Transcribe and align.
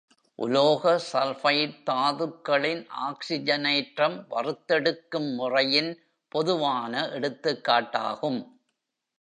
உலோக 0.39 0.99
சல்பைட் 1.11 1.75
தாதுக்களின் 1.89 2.81
ஆக்சிஜனேற்றம் 3.01 4.17
வறுத்தெடுக்கும் 4.29 5.29
முறையின் 5.35 5.91
பொதுவான 6.31 6.93
எடுத்துக்காட்டாகும். 7.13 8.41